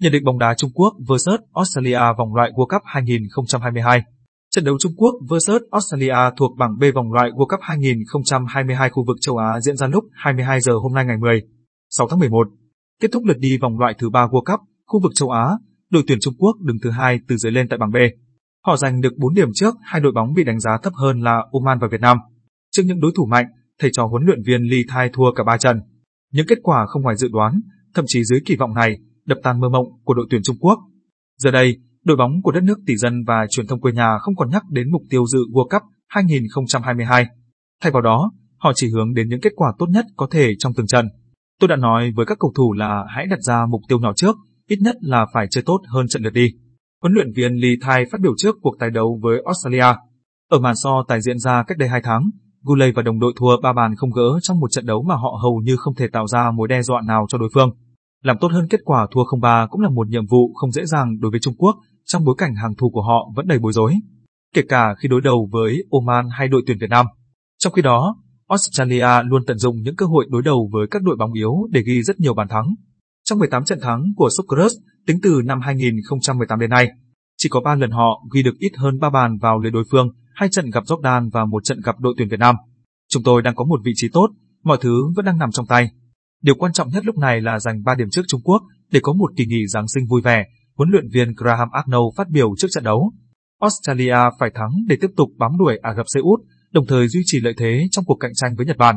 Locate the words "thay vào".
37.82-38.02